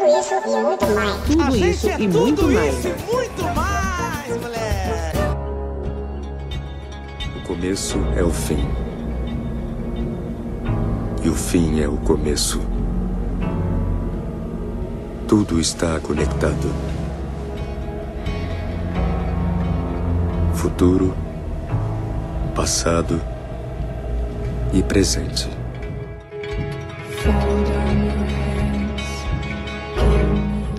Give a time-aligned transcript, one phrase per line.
[0.00, 1.20] tudo isso e muito mais.
[1.26, 2.78] Tudo isso é e muito tudo mais.
[2.78, 5.18] isso e muito mais, moleque.
[7.36, 8.66] O começo é o fim.
[11.22, 12.60] E o fim é o começo.
[15.28, 16.72] Tudo está conectado.
[20.54, 21.14] Futuro,
[22.54, 23.20] passado
[24.72, 25.48] e presente.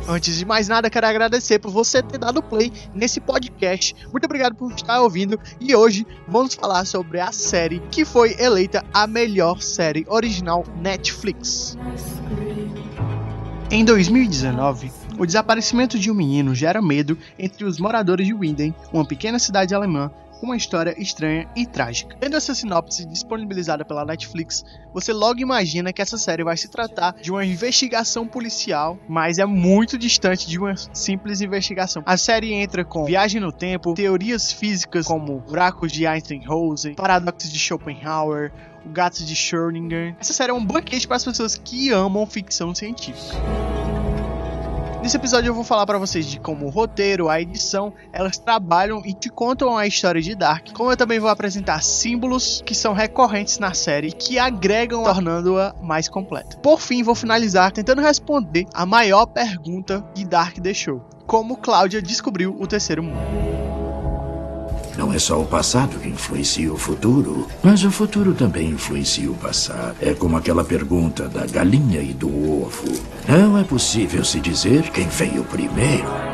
[0.07, 3.95] Antes de mais nada, quero agradecer por você ter dado play nesse podcast.
[4.11, 5.39] Muito obrigado por estar ouvindo.
[5.59, 11.77] E hoje vamos falar sobre a série que foi eleita a melhor série original Netflix.
[13.69, 19.05] Em 2019, o desaparecimento de um menino gera medo entre os moradores de Winden, uma
[19.05, 22.17] pequena cidade alemã com uma história estranha e trágica.
[22.19, 27.13] Tendo essa sinopse disponibilizada pela Netflix, você logo imagina que essa série vai se tratar
[27.21, 32.01] de uma investigação policial, mas é muito distante de uma simples investigação.
[32.07, 37.59] A série entra com viagem no tempo, teorias físicas como buracos de Einstein-Rosen, paradoxos de
[37.59, 38.51] Schopenhauer,
[38.83, 40.15] o gato de Schrödinger.
[40.19, 43.37] Essa série é um banquete para as pessoas que amam ficção científica.
[45.01, 49.01] Nesse episódio eu vou falar para vocês de como o roteiro, a edição, elas trabalham
[49.03, 50.71] e te contam a história de Dark.
[50.73, 56.07] Como eu também vou apresentar símbolos que são recorrentes na série que agregam, tornando-a mais
[56.07, 56.57] completa.
[56.57, 62.55] Por fim, vou finalizar tentando responder a maior pergunta que Dark deixou: como Cláudia descobriu
[62.59, 63.70] o terceiro mundo.
[65.01, 69.33] Não é só o passado que influencia o futuro, mas o futuro também influencia o
[69.33, 69.95] passado.
[69.99, 73.01] É como aquela pergunta da galinha e do ovo.
[73.27, 76.30] Não é possível se dizer quem veio primeiro.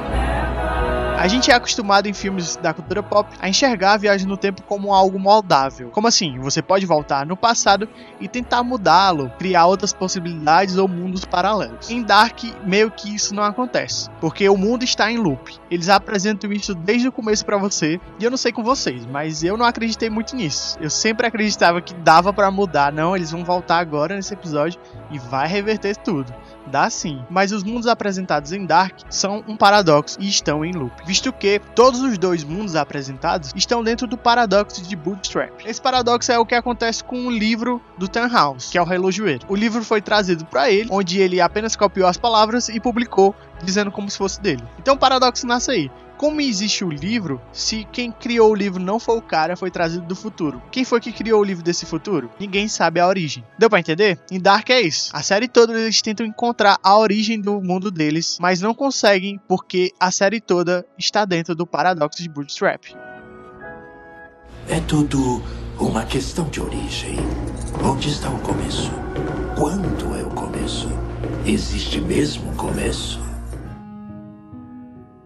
[1.28, 4.62] A gente é acostumado em filmes da cultura pop a enxergar a viagem no tempo
[4.62, 5.90] como algo moldável.
[5.90, 6.40] Como assim?
[6.40, 11.90] Você pode voltar no passado e tentar mudá-lo, criar outras possibilidades ou mundos paralelos.
[11.90, 15.54] Em Dark, meio que isso não acontece, porque o mundo está em loop.
[15.70, 19.44] Eles apresentam isso desde o começo para você, e eu não sei com vocês, mas
[19.44, 20.78] eu não acreditei muito nisso.
[20.80, 24.80] Eu sempre acreditava que dava para mudar, não, eles vão voltar agora nesse episódio
[25.12, 26.34] e vai reverter tudo.
[26.68, 30.94] Dá sim, mas os mundos apresentados em Dark são um paradoxo e estão em loop,
[31.18, 35.66] visto que todos os dois mundos apresentados estão dentro do paradoxo de Bootstrap.
[35.66, 39.44] Esse paradoxo é o que acontece com o livro do Tannhaus, que é o relojoeiro.
[39.50, 43.34] O livro foi trazido para ele, onde ele apenas copiou as palavras e publicou,
[43.64, 44.64] dizendo como se fosse dele.
[44.78, 45.92] Então o paradoxo nasce aí.
[46.18, 50.04] Como existe o livro, se quem criou o livro não foi o cara, foi trazido
[50.08, 50.60] do futuro.
[50.72, 52.32] Quem foi que criou o livro desse futuro?
[52.40, 53.44] Ninguém sabe a origem.
[53.58, 54.20] Deu pra entender?
[54.32, 55.12] Em Dark é isso.
[55.14, 59.92] A série toda eles tentam encontrar a origem do mundo deles, mas não conseguem porque
[60.00, 62.86] a série toda está dentro do paradoxo de Bootstrap.
[64.68, 65.44] É tudo
[65.80, 67.18] uma questão de origem.
[67.84, 68.92] Onde está o começo?
[69.56, 70.90] Quando é o começo?
[71.46, 73.27] Existe mesmo começo?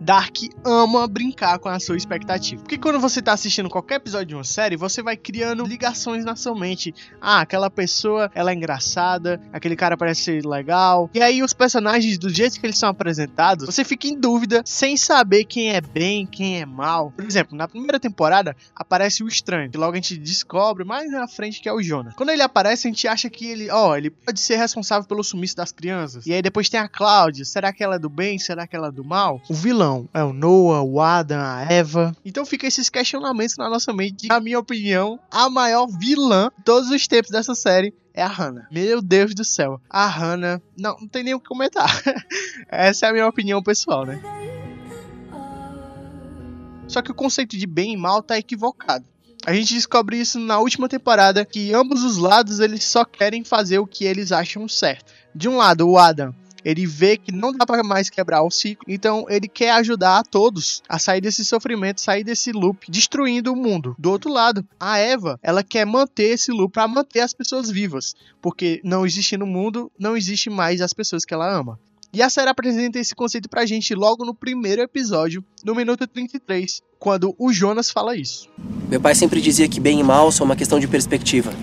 [0.01, 0.35] Dark
[0.65, 2.59] ama brincar com a sua expectativa.
[2.63, 6.35] Porque quando você tá assistindo qualquer episódio de uma série, você vai criando ligações na
[6.35, 6.91] sua mente.
[7.21, 11.07] Ah, aquela pessoa, ela é engraçada, aquele cara parece ser legal.
[11.13, 14.97] E aí os personagens, do jeito que eles são apresentados, você fica em dúvida sem
[14.97, 17.11] saber quem é bem, quem é mal.
[17.11, 21.27] Por exemplo, na primeira temporada aparece o estranho, que logo a gente descobre mais na
[21.27, 22.13] frente que é o Jonah.
[22.15, 25.55] Quando ele aparece, a gente acha que ele, ó, ele pode ser responsável pelo sumiço
[25.55, 26.25] das crianças.
[26.25, 28.87] E aí depois tem a Cláudia, será que ela é do bem, será que ela
[28.87, 29.39] é do mal?
[29.47, 32.15] O vilão é o Noah, o Adam, a Eva.
[32.23, 34.27] Então fica esses questionamentos na nossa mente.
[34.27, 38.67] Na minha opinião, a maior vilã de todos os tempos dessa série é a Hannah.
[38.71, 39.81] Meu Deus do céu.
[39.89, 40.61] A Hannah.
[40.77, 41.89] Não, não tem nem o que comentar.
[42.69, 44.21] Essa é a minha opinião pessoal, né?
[46.87, 49.05] Só que o conceito de bem e mal tá equivocado.
[49.45, 53.79] A gente descobre isso na última temporada que ambos os lados eles só querem fazer
[53.79, 55.11] o que eles acham certo.
[55.33, 58.85] De um lado, o Adam ele vê que não dá para mais quebrar o ciclo,
[58.87, 63.55] então ele quer ajudar a todos a sair desse sofrimento, sair desse loop, destruindo o
[63.55, 63.95] mundo.
[63.97, 68.15] Do outro lado, a Eva, ela quer manter esse loop para manter as pessoas vivas,
[68.41, 71.79] porque não existe no mundo, não existe mais as pessoas que ela ama.
[72.13, 76.81] E a série apresenta esse conceito pra gente logo no primeiro episódio, no minuto 33,
[76.99, 78.49] quando o Jonas fala isso.
[78.89, 81.53] Meu pai sempre dizia que bem e mal são uma questão de perspectiva.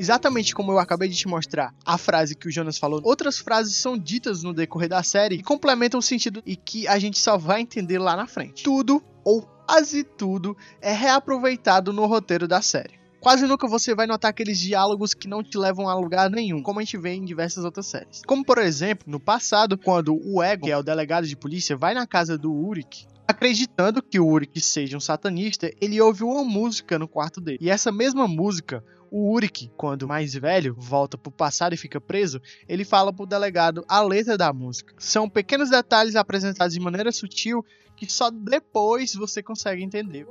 [0.00, 3.76] Exatamente como eu acabei de te mostrar a frase que o Jonas falou, outras frases
[3.76, 7.36] são ditas no decorrer da série e complementam o sentido e que a gente só
[7.36, 8.62] vai entender lá na frente.
[8.62, 12.98] Tudo, ou quase tudo, é reaproveitado no roteiro da série.
[13.20, 16.80] Quase nunca você vai notar aqueles diálogos que não te levam a lugar nenhum, como
[16.80, 18.22] a gente vê em diversas outras séries.
[18.26, 21.92] Como por exemplo, no passado, quando o Ego, que é o delegado de polícia, vai
[21.92, 26.98] na casa do Uric acreditando que o Uric seja um satanista, ele ouve uma música
[26.98, 27.58] no quarto dele.
[27.60, 32.40] E essa mesma música O Uric, quando mais velho, volta pro passado e fica preso,
[32.68, 34.94] ele fala pro delegado a letra da música.
[34.98, 37.64] São pequenos detalhes apresentados de maneira sutil
[37.96, 40.26] que só depois você consegue entender.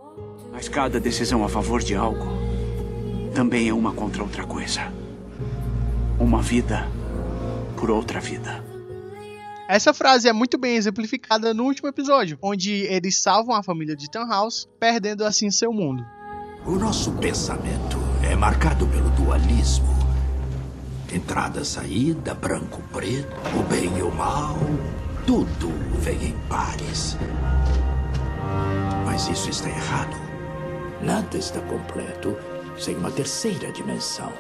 [0.52, 2.26] Mas cada decisão a favor de algo
[3.36, 4.82] também é uma contra outra coisa.
[6.20, 6.88] Uma vida
[7.78, 8.64] por outra vida.
[9.70, 14.10] Essa frase é muito bem exemplificada no último episódio, onde eles salvam a família de
[14.10, 16.04] Tannhaus, perdendo assim seu mundo.
[16.66, 19.88] O nosso pensamento é marcado pelo dualismo.
[21.12, 24.56] Entrada, saída, branco, preto, o bem e o mal.
[25.26, 27.18] Tudo vem em pares.
[29.04, 30.16] Mas isso está errado.
[31.02, 32.38] Nada está completo
[32.78, 34.32] sem uma terceira dimensão.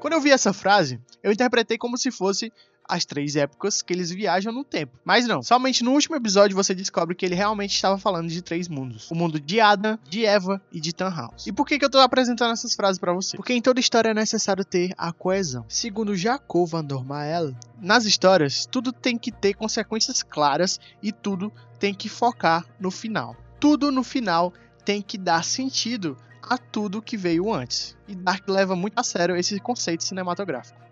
[0.00, 2.50] Quando eu vi essa frase, eu interpretei como se fosse
[2.88, 4.98] as três épocas que eles viajam no tempo.
[5.04, 8.68] Mas não, somente no último episódio você descobre que ele realmente estava falando de três
[8.68, 11.46] mundos: o mundo de Adam, de Eva e de Tannhaus.
[11.46, 13.36] E por que, que eu tô apresentando essas frases para você?
[13.36, 15.64] Porque em toda história é necessário ter a coesão.
[15.68, 21.94] Segundo Jacob van Dormael, nas histórias tudo tem que ter consequências claras e tudo tem
[21.94, 23.36] que focar no final.
[23.60, 24.52] Tudo no final
[24.84, 27.96] tem que dar sentido a tudo que veio antes.
[28.06, 30.85] E Dark leva muito a sério esse conceito cinematográfico.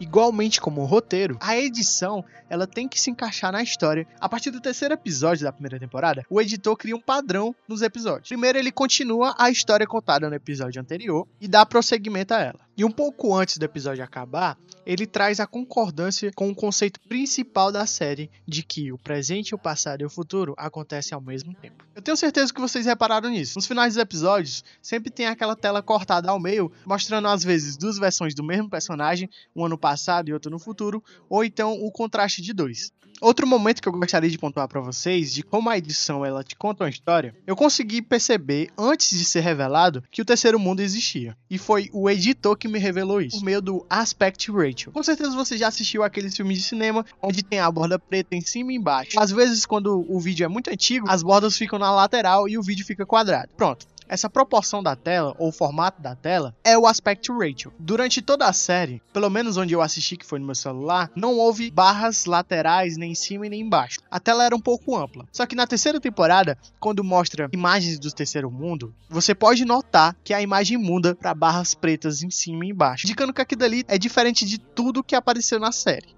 [0.00, 4.06] Igualmente como o roteiro, a edição ela tem que se encaixar na história.
[4.20, 8.28] A partir do terceiro episódio da primeira temporada, o editor cria um padrão nos episódios.
[8.28, 12.60] Primeiro, ele continua a história contada no episódio anterior e dá prosseguimento a ela.
[12.76, 17.70] E um pouco antes do episódio acabar, ele traz a concordância com o conceito principal
[17.70, 21.84] da série de que o presente, o passado e o futuro acontecem ao mesmo tempo.
[21.94, 23.56] Eu tenho certeza que vocês repararam nisso.
[23.56, 27.96] Nos finais dos episódios, sempre tem aquela tela cortada ao meio, mostrando às vezes duas
[27.96, 32.42] versões do mesmo personagem, um ano passado e outro no futuro, ou então o contraste
[32.42, 32.92] de dois.
[33.20, 36.56] Outro momento que eu gostaria de pontuar para vocês de como a edição ela te
[36.56, 41.36] conta uma história, eu consegui perceber antes de ser revelado que o terceiro mundo existia.
[41.48, 44.90] E foi o editor que me revelou isso, por meio do Aspect Ratio.
[44.90, 48.40] Com certeza você já assistiu aqueles filmes de cinema onde tem a borda preta em
[48.40, 49.20] cima e embaixo.
[49.20, 52.62] Às vezes quando o vídeo é muito antigo, as bordas ficam na lateral e o
[52.62, 53.50] vídeo fica quadrado.
[53.54, 53.86] Pronto.
[54.06, 57.72] Essa proporção da tela, ou formato da tela, é o aspect ratio.
[57.78, 61.38] Durante toda a série, pelo menos onde eu assisti, que foi no meu celular, não
[61.38, 64.00] houve barras laterais nem em cima e nem embaixo.
[64.10, 65.26] A tela era um pouco ampla.
[65.32, 70.34] Só que na terceira temporada, quando mostra imagens do terceiro mundo, você pode notar que
[70.34, 73.96] a imagem muda para barras pretas em cima e embaixo, indicando que aquilo ali é
[73.96, 76.14] diferente de tudo que apareceu na série.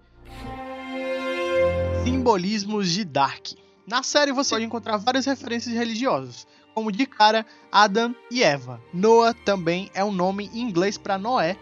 [2.04, 3.52] Simbolismos de Dark.
[3.86, 8.78] Na série você pode encontrar várias referências religiosas, como de cara Adam e Eva.
[8.92, 11.56] Noah também é um nome em inglês para Noé,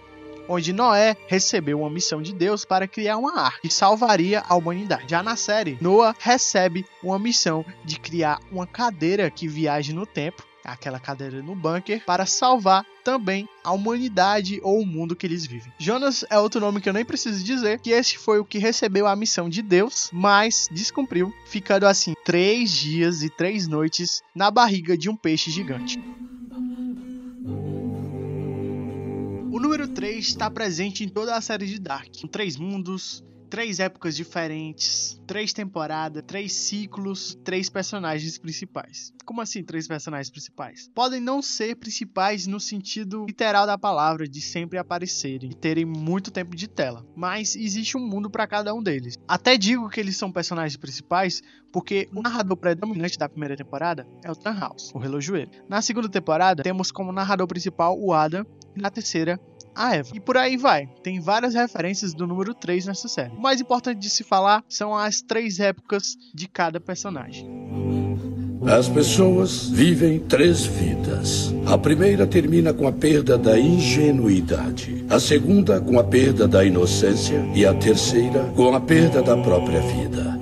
[0.49, 5.05] onde Noé recebeu uma missão de Deus para criar uma arca que salvaria a humanidade.
[5.07, 10.43] Já na série, Noah recebe uma missão de criar uma cadeira que viaje no tempo
[10.65, 15.73] aquela cadeira no bunker, para salvar também a humanidade ou o mundo que eles vivem.
[15.79, 19.07] Jonas é outro nome que eu nem preciso dizer, que esse foi o que recebeu
[19.07, 24.97] a missão de Deus, mas descumpriu, ficando assim três dias e três noites na barriga
[24.97, 25.99] de um peixe gigante.
[29.53, 33.81] O número 3 está presente em toda a série de Dark, com três mundos, três
[33.81, 39.13] épocas diferentes, três temporadas, três ciclos, três personagens principais.
[39.25, 40.91] Como assim três personagens principais?
[40.95, 46.31] Podem não ser principais no sentido literal da palavra, de sempre aparecerem e terem muito
[46.31, 49.19] tempo de tela, mas existe um mundo para cada um deles.
[49.27, 51.43] Até digo que eles são personagens principais
[51.73, 55.51] porque o narrador predominante da primeira temporada é o Tannhaus, o relojoeiro.
[55.69, 59.41] Na segunda temporada, temos como narrador principal o Adam e na terceira
[59.75, 60.11] a Eva.
[60.15, 60.87] E por aí vai.
[61.03, 63.35] Tem várias referências do número 3 nessa série.
[63.35, 67.49] O mais importante de se falar são as três épocas de cada personagem.
[68.67, 71.55] As pessoas vivem três vidas.
[71.67, 77.45] A primeira termina com a perda da ingenuidade, a segunda com a perda da inocência
[77.55, 80.41] e a terceira com a perda da própria vida.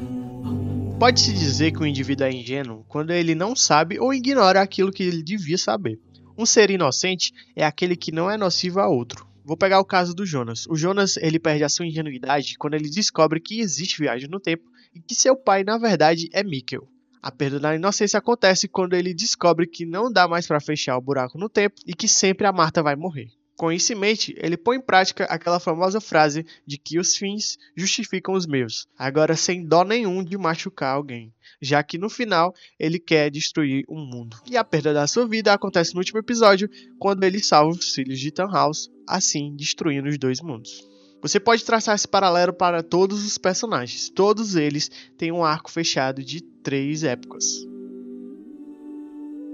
[1.00, 5.02] Pode-se dizer que o indivíduo é ingênuo quando ele não sabe ou ignora aquilo que
[5.02, 5.98] ele devia saber.
[6.42, 9.24] Um ser inocente é aquele que não é nocivo a outro.
[9.44, 10.66] Vou pegar o caso do Jonas.
[10.66, 14.68] O Jonas ele perde a sua ingenuidade quando ele descobre que existe viagem no tempo
[14.92, 16.88] e que seu pai na verdade é Mikkel.
[17.22, 21.00] A perda da inocência acontece quando ele descobre que não dá mais para fechar o
[21.00, 23.28] buraco no tempo e que sempre a Marta vai morrer.
[23.62, 27.56] Com isso em mente, ele põe em prática aquela famosa frase de que os fins
[27.76, 32.98] justificam os meios, agora sem dó nenhum de machucar alguém, já que no final ele
[32.98, 34.36] quer destruir o um mundo.
[34.50, 38.18] E a perda da sua vida acontece no último episódio, quando ele salva os filhos
[38.18, 40.84] de Tannhaus, assim destruindo os dois mundos.
[41.22, 46.20] Você pode traçar esse paralelo para todos os personagens, todos eles têm um arco fechado
[46.20, 47.44] de três épocas.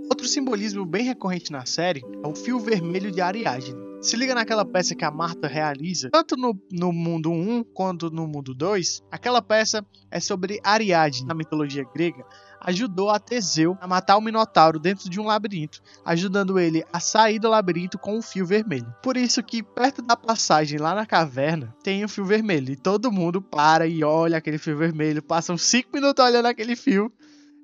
[0.08, 3.88] Outro simbolismo bem recorrente na série é o fio vermelho de Ariadne.
[4.00, 8.28] Se liga naquela peça que a Marta realiza, tanto no, no mundo 1 quanto no
[8.28, 9.02] mundo 2.
[9.11, 12.25] Aquela peça é sobre Ariadne, na mitologia grega,
[12.61, 17.40] ajudou a Teseu a matar o Minotauro dentro de um labirinto, ajudando ele a sair
[17.40, 18.95] do labirinto com um fio vermelho.
[19.02, 23.11] Por isso que perto da passagem lá na caverna tem um fio vermelho e todo
[23.11, 27.12] mundo para e olha aquele fio vermelho, passam 5 minutos olhando aquele fio.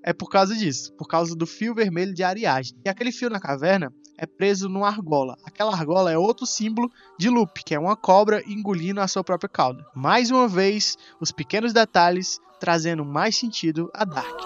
[0.06, 2.78] É por causa disso, por causa do fio vermelho de Ariadne.
[2.84, 5.34] E aquele fio na caverna é preso numa argola.
[5.42, 9.48] Aquela argola é outro símbolo de Lupe, que é uma cobra engolindo a sua própria
[9.48, 9.82] cauda.
[9.94, 14.38] Mais uma vez, os pequenos detalhes trazendo mais sentido a Dark.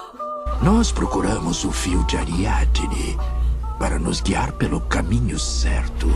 [0.63, 3.17] Nós procuramos o fio de Ariadne
[3.81, 6.07] para nos guiar pelo caminho certo.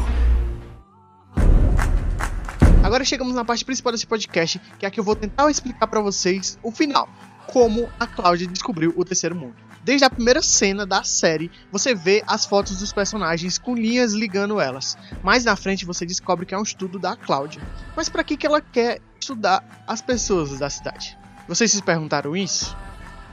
[2.84, 5.88] Agora chegamos na parte principal desse podcast, que é a que eu vou tentar explicar
[5.88, 7.08] para vocês o final,
[7.46, 9.54] como a Cláudia descobriu o terceiro mundo.
[9.84, 14.60] Desde a primeira cena da série, você vê as fotos dos personagens com linhas ligando
[14.60, 14.96] elas.
[15.24, 17.60] Mais na frente você descobre que é um estudo da Cláudia.
[17.96, 21.18] Mas para que, que ela quer estudar as pessoas da cidade?
[21.48, 22.76] Vocês se perguntaram isso?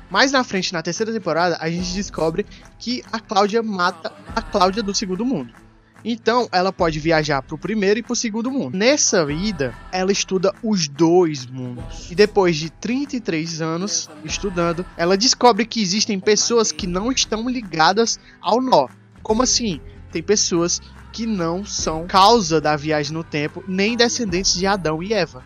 [0.10, 2.44] Mais na frente, na terceira temporada, a gente descobre
[2.80, 5.54] que a Cláudia mata a Cláudia do segundo mundo.
[6.04, 8.78] Então, ela pode viajar para o primeiro e para o segundo mundo.
[8.78, 12.10] Nessa ida, ela estuda os dois mundos.
[12.10, 18.20] E depois de 33 anos estudando, ela descobre que existem pessoas que não estão ligadas
[18.42, 18.88] ao nó.
[19.22, 19.80] Como assim?
[20.12, 25.14] Tem pessoas que não são causa da viagem no tempo, nem descendentes de Adão e
[25.14, 25.44] Eva.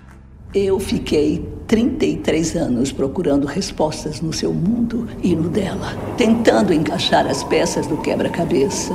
[0.53, 7.43] Eu fiquei 33 anos procurando respostas no seu mundo e no dela, tentando encaixar as
[7.43, 8.93] peças do quebra-cabeça,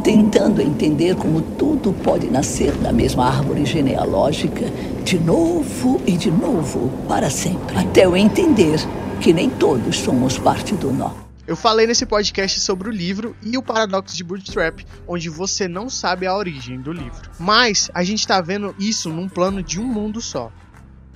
[0.00, 4.66] tentando entender como tudo pode nascer da mesma árvore genealógica,
[5.04, 8.78] de novo e de novo, para sempre, até eu entender
[9.20, 11.12] que nem todos somos parte do nó.
[11.46, 15.90] Eu falei nesse podcast sobre o livro e o paradoxo de Bootstrap, onde você não
[15.90, 17.30] sabe a origem do livro.
[17.38, 20.52] Mas a gente está vendo isso num plano de um mundo só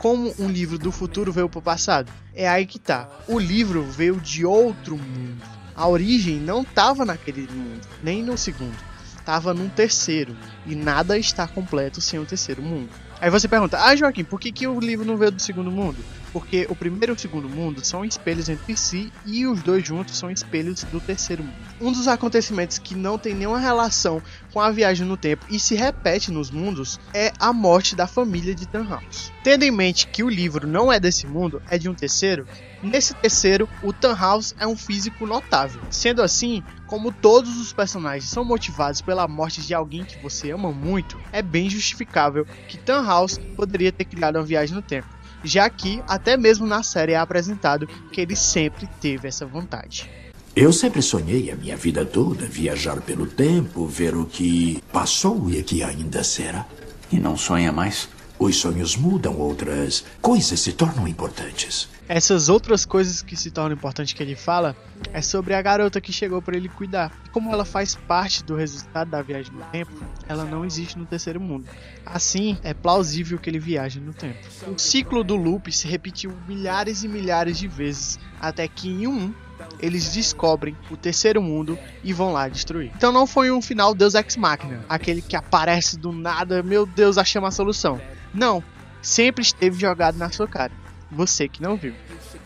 [0.04, 2.12] como um livro do futuro veio para o passado?
[2.34, 3.08] É aí que tá.
[3.26, 5.63] O livro veio de outro mundo.
[5.76, 8.76] A origem não estava naquele mundo, nem no segundo.
[9.16, 10.36] Estava num terceiro.
[10.66, 12.90] E nada está completo sem o terceiro mundo.
[13.20, 15.96] Aí você pergunta, ah Joaquim, por que, que o livro não veio do segundo mundo?
[16.34, 20.18] Porque o primeiro e o segundo mundo são espelhos entre si e os dois juntos
[20.18, 21.54] são espelhos do terceiro mundo.
[21.80, 24.20] Um dos acontecimentos que não tem nenhuma relação
[24.52, 28.52] com a viagem no tempo e se repete nos mundos é a morte da família
[28.52, 29.32] de Tannhaus.
[29.44, 32.48] Tendo em mente que o livro não é desse mundo, é de um terceiro,
[32.82, 35.80] nesse terceiro o Tannhaus é um físico notável.
[35.88, 40.72] Sendo assim, como todos os personagens são motivados pela morte de alguém que você ama
[40.72, 45.06] muito, é bem justificável que Tannhaus poderia ter criado uma viagem no tempo
[45.44, 50.10] já que até mesmo na série é apresentado que ele sempre teve essa vontade.
[50.56, 55.58] Eu sempre sonhei a minha vida toda viajar pelo tempo, ver o que passou e
[55.58, 56.64] o que ainda será.
[57.10, 58.08] E não sonha mais?
[58.38, 61.88] Os sonhos mudam, outras coisas se tornam importantes.
[62.06, 64.76] Essas outras coisas que se tornam importantes que ele fala
[65.12, 67.10] é sobre a garota que chegou para ele cuidar.
[67.32, 69.92] Como ela faz parte do resultado da viagem no tempo,
[70.28, 71.66] ela não existe no terceiro mundo.
[72.04, 74.38] Assim, é plausível que ele viaje no tempo.
[74.66, 79.32] O ciclo do loop se repetiu milhares e milhares de vezes, até que em um
[79.78, 82.92] eles descobrem o terceiro mundo e vão lá destruir.
[82.96, 87.16] Então não foi um final Deus Ex Machina, aquele que aparece do nada, meu Deus,
[87.16, 88.00] achamos a solução.
[88.34, 88.62] Não,
[89.00, 90.72] sempre esteve jogado na sua cara.
[91.10, 91.94] Você que não viu.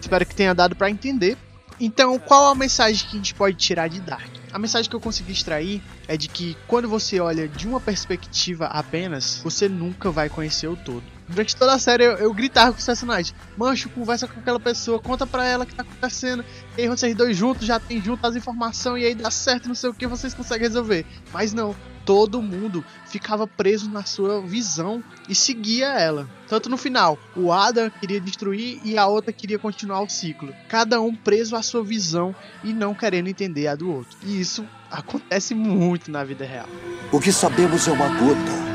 [0.01, 1.37] Espero que tenha dado para entender.
[1.81, 4.29] Então, qual a mensagem que a gente pode tirar de Dark?
[4.53, 8.67] A mensagem que eu consegui extrair é de que quando você olha de uma perspectiva
[8.67, 11.05] apenas, você nunca vai conhecer o todo.
[11.29, 14.99] Durante toda a série eu, eu gritava com os personagens: Mancho, conversa com aquela pessoa,
[14.99, 16.45] conta pra ela o que tá acontecendo.
[16.77, 19.75] E aí vocês dois juntos já tem junto as informações e aí dá certo, não
[19.75, 21.05] sei o que, vocês conseguem resolver.
[21.33, 21.77] Mas não,
[22.09, 26.27] todo mundo ficava preso na sua visão e seguia ela.
[26.49, 30.55] Tanto no final, o Adam queria destruir e a outra queria continuar o ciclo.
[30.71, 32.35] Cada um preso à sua visão
[32.65, 34.17] e não querendo entender a do outro.
[34.23, 36.67] E isso acontece muito na vida real.
[37.13, 38.69] O que sabemos é uma gota.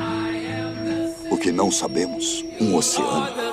[1.32, 3.53] O que não sabemos, um oceano.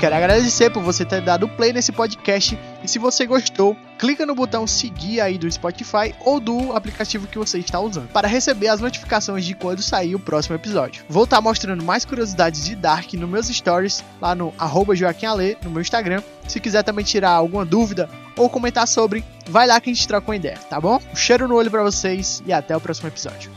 [0.00, 4.34] Quero agradecer por você ter dado play nesse podcast e se você gostou, clica no
[4.34, 8.80] botão seguir aí do Spotify ou do aplicativo que você está usando para receber as
[8.80, 11.04] notificações de quando sair o próximo episódio.
[11.06, 14.54] Vou estar mostrando mais curiosidades de Dark nos meus stories lá no
[14.94, 16.22] @joaquimale no meu Instagram.
[16.48, 20.30] Se quiser também tirar alguma dúvida ou comentar sobre, vai lá que a gente troca
[20.30, 20.98] uma ideia, tá bom?
[21.12, 23.50] Um cheiro no olho para vocês e até o próximo episódio.